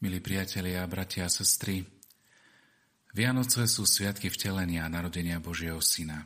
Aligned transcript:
Milí 0.00 0.16
priatelia, 0.16 0.80
bratia 0.88 1.28
a 1.28 1.30
sestry, 1.30 1.84
Vianoce 3.12 3.68
sú 3.68 3.84
sviatky 3.84 4.32
vtelenia 4.32 4.88
a 4.88 4.92
narodenia 4.92 5.36
Božieho 5.44 5.76
Syna. 5.84 6.24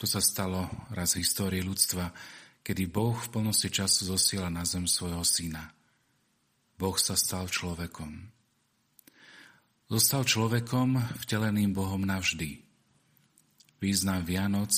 To 0.00 0.08
sa 0.08 0.24
stalo 0.24 0.72
raz 0.88 1.12
v 1.12 1.20
histórii 1.20 1.60
ľudstva, 1.60 2.08
kedy 2.64 2.88
Boh 2.88 3.12
v 3.12 3.28
plnosti 3.28 3.68
času 3.68 4.16
zosiela 4.16 4.48
na 4.48 4.64
zem 4.64 4.88
svojho 4.88 5.20
Syna. 5.28 5.76
Boh 6.80 6.96
sa 6.96 7.20
stal 7.20 7.52
človekom. 7.52 8.32
Zostal 9.92 10.24
človekom 10.24 11.20
vteleným 11.20 11.76
Bohom 11.76 12.00
navždy. 12.00 12.64
Význam 13.76 14.24
Vianoc 14.24 14.72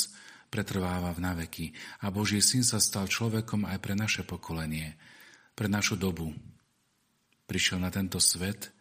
pretrváva 0.50 1.14
v 1.14 1.22
naveky 1.22 1.66
a 2.02 2.10
Boží 2.10 2.42
Syn 2.42 2.66
sa 2.66 2.82
stal 2.82 3.06
človekom 3.06 3.62
aj 3.62 3.78
pre 3.78 3.94
naše 3.94 4.26
pokolenie, 4.26 4.98
pre 5.54 5.70
našu 5.70 5.94
dobu, 5.94 6.34
prišiel 7.46 7.78
na 7.80 7.90
tento 7.94 8.18
svet 8.18 8.74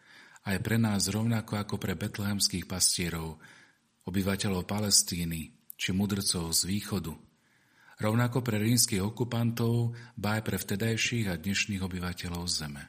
aj 0.46 0.62
pre 0.62 0.78
nás 0.78 1.10
rovnako 1.10 1.58
ako 1.58 1.74
pre 1.78 1.98
betlehemských 1.98 2.70
pastierov, 2.70 3.42
obyvateľov 4.06 4.62
Palestíny 4.62 5.50
či 5.74 5.90
mudrcov 5.90 6.54
z 6.54 6.60
východu, 6.70 7.10
rovnako 7.98 8.46
pre 8.46 8.62
rímskych 8.62 9.02
okupantov, 9.02 9.98
ba 10.14 10.38
aj 10.38 10.42
pre 10.46 10.56
vtedajších 10.56 11.26
a 11.26 11.34
dnešných 11.34 11.82
obyvateľov 11.82 12.44
zeme. 12.46 12.84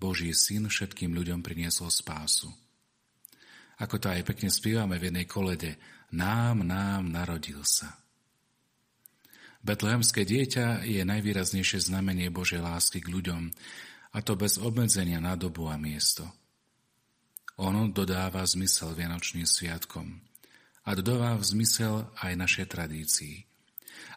Boží 0.00 0.32
syn 0.32 0.68
všetkým 0.68 1.12
ľuďom 1.12 1.40
priniesol 1.44 1.92
spásu. 1.92 2.48
Ako 3.80 3.96
to 3.96 4.12
aj 4.12 4.24
pekne 4.28 4.52
spívame 4.52 5.00
v 5.00 5.08
jednej 5.08 5.24
kolede, 5.28 5.80
nám, 6.12 6.60
nám 6.64 7.08
narodil 7.08 7.64
sa. 7.64 8.00
Betlehemské 9.60 10.24
dieťa 10.24 10.88
je 10.88 11.04
najvýraznejšie 11.04 11.84
znamenie 11.84 12.32
Božej 12.32 12.64
lásky 12.64 13.04
k 13.04 13.12
ľuďom, 13.12 13.52
a 14.10 14.18
to 14.24 14.34
bez 14.34 14.56
obmedzenia 14.58 15.20
na 15.22 15.36
dobu 15.36 15.68
a 15.70 15.76
miesto. 15.76 16.26
Ono 17.60 17.92
dodáva 17.92 18.40
zmysel 18.42 18.96
Vianočným 18.96 19.44
sviatkom 19.44 20.16
a 20.88 20.90
dodáva 20.96 21.36
zmysel 21.44 22.08
aj 22.24 22.32
našej 22.40 22.66
tradícii. 22.72 23.36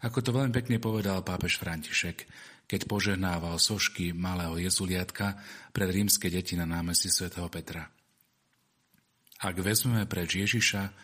Ako 0.08 0.24
to 0.24 0.32
veľmi 0.32 0.56
pekne 0.56 0.80
povedal 0.80 1.20
pápež 1.28 1.60
František, 1.60 2.24
keď 2.64 2.88
požehnával 2.88 3.60
sošky 3.60 4.16
malého 4.16 4.56
jezuliatka 4.64 5.36
pred 5.76 5.92
rímske 5.92 6.32
deti 6.32 6.56
na 6.56 6.64
námestí 6.64 7.12
svätého 7.12 7.52
Petra. 7.52 7.92
Ak 9.44 9.60
vezmeme 9.60 10.08
preč 10.08 10.40
Ježiša, 10.40 10.96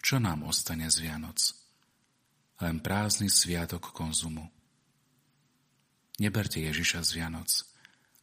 čo 0.00 0.16
nám 0.16 0.48
ostane 0.48 0.88
z 0.88 1.04
Vianoc? 1.04 1.63
Len 2.62 2.78
prázdny 2.78 3.30
sviatok 3.30 3.90
konzumu. 3.90 4.46
Neberte 6.22 6.62
Ježiša 6.62 7.02
z 7.02 7.10
Vianoc– 7.18 7.50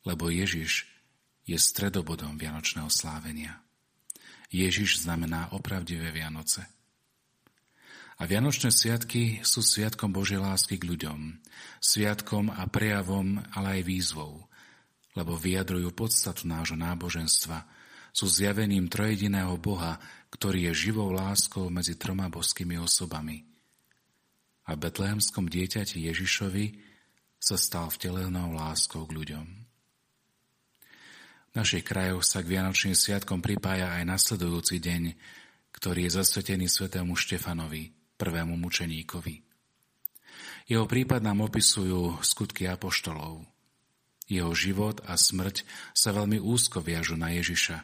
lebo 0.05 0.29
Ježiš 0.29 0.89
je 1.45 1.57
stredobodom 1.57 2.37
Vianočného 2.37 2.89
slávenia. 2.89 3.61
Ježiš 4.51 5.05
znamená 5.07 5.53
opravdivé 5.55 6.11
Vianoce. 6.11 6.65
A 8.21 8.29
Vianočné 8.29 8.69
sviatky 8.69 9.41
sú 9.41 9.65
sviatkom 9.65 10.13
Božej 10.13 10.37
lásky 10.37 10.77
k 10.77 10.85
ľuďom, 10.85 11.41
sviatkom 11.81 12.53
a 12.53 12.69
prejavom, 12.69 13.41
ale 13.49 13.81
aj 13.81 13.87
výzvou, 13.87 14.45
lebo 15.17 15.33
vyjadrujú 15.33 15.89
podstatu 15.89 16.45
nášho 16.45 16.77
náboženstva, 16.77 17.65
sú 18.11 18.27
zjavením 18.29 18.91
trojediného 18.91 19.55
Boha, 19.57 19.97
ktorý 20.29 20.69
je 20.69 20.91
živou 20.91 21.09
láskou 21.09 21.71
medzi 21.73 21.97
troma 21.97 22.29
božskými 22.29 22.77
osobami. 22.77 23.47
A 24.69 24.77
v 24.77 24.81
betlehemskom 24.87 25.49
dieťati 25.49 26.05
Ježišovi 26.05 26.65
sa 27.41 27.57
stal 27.57 27.89
vtelenou 27.89 28.53
láskou 28.53 29.09
k 29.09 29.15
ľuďom. 29.17 29.47
V 31.51 31.53
našich 31.57 31.83
krajoch 31.83 32.23
sa 32.23 32.39
k 32.39 32.55
Vianočným 32.55 32.95
sviatkom 32.95 33.43
pripája 33.43 33.91
aj 33.99 34.07
nasledujúci 34.07 34.79
deň, 34.79 35.03
ktorý 35.75 36.07
je 36.07 36.15
zasvetený 36.21 36.69
svetému 36.71 37.17
Štefanovi, 37.17 37.91
prvému 38.15 38.55
mučeníkovi. 38.55 39.43
Jeho 40.69 40.85
prípad 40.87 41.19
nám 41.25 41.43
opisujú 41.49 42.21
skutky 42.23 42.69
apoštolov. 42.69 43.43
Jeho 44.31 44.53
život 44.55 45.03
a 45.03 45.19
smrť 45.19 45.67
sa 45.91 46.15
veľmi 46.15 46.39
úzko 46.39 46.79
viažu 46.79 47.19
na 47.19 47.35
Ježiša 47.35 47.77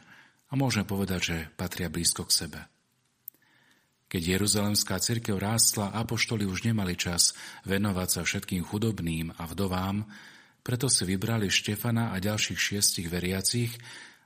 a 0.48 0.52
môžeme 0.56 0.88
povedať, 0.88 1.20
že 1.20 1.36
patria 1.60 1.92
blízko 1.92 2.24
k 2.24 2.32
sebe. 2.32 2.60
Keď 4.08 4.22
Jeruzalemská 4.40 4.96
cirkev 5.04 5.36
rástla, 5.36 5.92
apoštoli 5.92 6.48
už 6.48 6.64
nemali 6.64 6.96
čas 6.96 7.36
venovať 7.68 8.08
sa 8.08 8.20
všetkým 8.24 8.64
chudobným 8.64 9.36
a 9.36 9.44
vdovám, 9.44 10.08
preto 10.64 10.88
si 10.88 11.04
vybrali 11.04 11.52
Štefana 11.52 12.12
a 12.12 12.16
ďalších 12.16 12.56
šiestich 12.56 13.08
veriacich, 13.12 13.76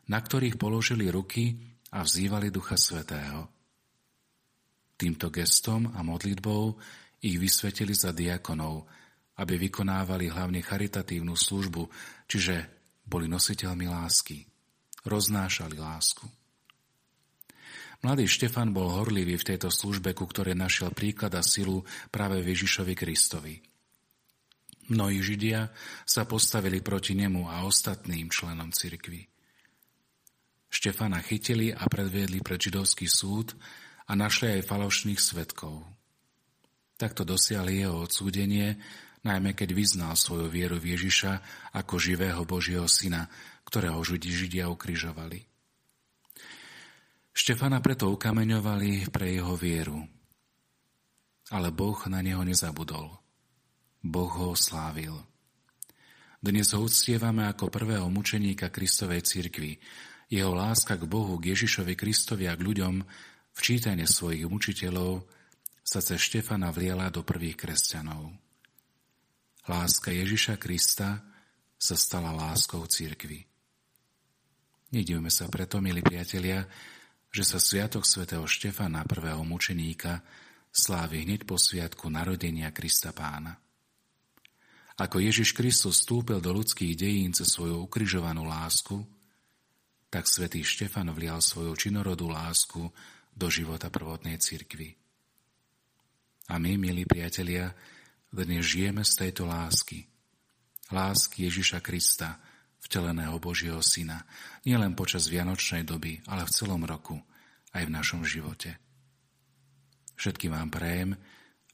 na 0.06 0.22
ktorých 0.22 0.54
položili 0.54 1.10
ruky 1.10 1.58
a 1.90 2.06
vzývali 2.06 2.54
Ducha 2.54 2.78
Svetého. 2.78 3.50
Týmto 4.94 5.34
gestom 5.34 5.90
a 5.90 6.06
modlitbou 6.06 6.78
ich 7.22 7.38
vysvetili 7.38 7.94
za 7.94 8.14
diakonov, 8.14 8.86
aby 9.38 9.66
vykonávali 9.66 10.30
hlavne 10.30 10.62
charitatívnu 10.62 11.34
službu, 11.34 11.90
čiže 12.30 12.70
boli 13.02 13.26
nositeľmi 13.26 13.90
lásky, 13.90 14.46
roznášali 15.02 15.74
lásku. 15.74 16.41
Mladý 18.02 18.26
Štefan 18.26 18.74
bol 18.74 18.90
horlivý 18.90 19.38
v 19.38 19.54
tejto 19.54 19.70
službe, 19.70 20.10
ku 20.10 20.26
ktorej 20.26 20.58
našiel 20.58 20.90
príklad 20.90 21.38
a 21.38 21.42
silu 21.42 21.86
práve 22.10 22.42
Ježišovi 22.42 22.98
Kristovi. 22.98 23.62
Mnohí 24.90 25.22
Židia 25.22 25.70
sa 26.02 26.26
postavili 26.26 26.82
proti 26.82 27.14
nemu 27.14 27.46
a 27.46 27.62
ostatným 27.62 28.26
členom 28.26 28.74
cirkvy. 28.74 29.30
Štefana 30.66 31.22
chytili 31.22 31.70
a 31.70 31.86
predviedli 31.86 32.42
pred 32.42 32.58
židovský 32.58 33.06
súd 33.06 33.54
a 34.10 34.18
našli 34.18 34.58
aj 34.58 34.66
falošných 34.66 35.22
svetkov. 35.22 35.86
Takto 36.98 37.22
dosiahli 37.22 37.86
jeho 37.86 38.02
odsúdenie, 38.02 38.82
najmä 39.22 39.54
keď 39.54 39.78
vyznal 39.78 40.18
svoju 40.18 40.50
vieru 40.50 40.74
v 40.82 40.98
Ježiša 40.98 41.38
ako 41.78 42.02
živého 42.02 42.42
Božieho 42.42 42.90
syna, 42.90 43.30
ktorého 43.62 44.02
Židia 44.02 44.66
ukrižovali. 44.66 45.51
Štefana 47.32 47.80
preto 47.80 48.12
ukameňovali 48.12 49.08
pre 49.08 49.32
jeho 49.32 49.56
vieru. 49.56 50.04
Ale 51.48 51.72
Boh 51.72 51.96
na 52.12 52.20
neho 52.20 52.44
nezabudol. 52.44 53.08
Boh 54.04 54.32
ho 54.36 54.52
slávil. 54.52 55.16
Dnes 56.42 56.76
ho 56.76 56.84
uctievame 56.84 57.48
ako 57.48 57.72
prvého 57.72 58.04
mučeníka 58.12 58.68
Kristovej 58.68 59.24
cirkvi. 59.24 59.80
Jeho 60.28 60.52
láska 60.52 61.00
k 61.00 61.08
Bohu, 61.08 61.40
k 61.40 61.56
Ježišovi 61.56 61.96
Kristovi 61.96 62.52
a 62.52 62.56
k 62.56 62.64
ľuďom 62.68 62.94
v 63.52 63.58
čítane 63.60 64.04
svojich 64.04 64.44
mučiteľov 64.48 65.24
sa 65.80 66.04
cez 66.04 66.20
Štefana 66.20 66.68
vliela 66.68 67.08
do 67.08 67.24
prvých 67.24 67.56
kresťanov. 67.56 68.32
Láska 69.72 70.12
Ježiša 70.12 70.60
Krista 70.60 71.22
sa 71.80 71.96
stala 71.96 72.34
láskou 72.34 72.84
cirkvi. 72.84 73.40
Nedivme 74.92 75.32
sa 75.32 75.48
preto, 75.48 75.80
milí 75.80 76.04
priatelia, 76.04 76.68
že 77.32 77.48
sa 77.48 77.56
Sviatok 77.56 78.04
svätého 78.04 78.44
Štefana, 78.44 79.08
prvého 79.08 79.40
mučeníka, 79.40 80.20
slávi 80.68 81.24
hneď 81.24 81.48
po 81.48 81.56
sviatku 81.56 82.12
narodenia 82.12 82.68
Krista 82.76 83.16
pána. 83.16 83.56
Ako 85.00 85.16
Ježiš 85.16 85.56
Kristus 85.56 86.04
vstúpil 86.04 86.44
do 86.44 86.52
ľudských 86.52 86.92
dejín 86.92 87.32
cez 87.32 87.48
svoju 87.48 87.88
ukrižovanú 87.88 88.44
lásku, 88.44 89.00
tak 90.12 90.28
svätý 90.28 90.60
Štefan 90.60 91.08
vlial 91.16 91.40
svoju 91.40 91.72
činorodú 91.72 92.28
lásku 92.28 92.92
do 93.32 93.48
života 93.48 93.88
prvotnej 93.88 94.36
cirkvi. 94.36 94.92
A 96.52 96.60
my, 96.60 96.76
milí 96.76 97.08
priatelia, 97.08 97.72
dnes 98.28 98.60
žijeme 98.68 99.00
z 99.08 99.12
tejto 99.24 99.48
lásky. 99.48 100.04
Lásky 100.92 101.48
Ježiša 101.48 101.80
Krista, 101.80 102.36
vteleného 102.82 103.38
Božieho 103.38 103.78
Syna, 103.78 104.26
nielen 104.66 104.98
počas 104.98 105.30
Vianočnej 105.30 105.86
doby, 105.86 106.18
ale 106.26 106.46
v 106.46 106.54
celom 106.54 106.82
roku, 106.82 107.16
aj 107.72 107.82
v 107.88 107.94
našom 107.94 108.22
živote. 108.26 108.76
Všetkým 110.18 110.52
vám 110.54 110.70
prajem, 110.70 111.10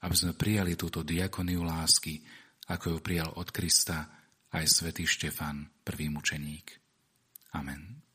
aby 0.05 0.15
sme 0.15 0.37
prijali 0.37 0.79
túto 0.79 1.03
diakoniu 1.03 1.67
lásky, 1.67 2.23
ako 2.71 2.97
ju 2.97 2.99
prijal 3.03 3.31
od 3.35 3.49
Krista 3.51 4.07
aj 4.55 4.65
svätý 4.69 5.05
Štefan, 5.05 5.69
prvý 5.83 6.09
mučeník. 6.09 6.79
Amen. 7.53 8.08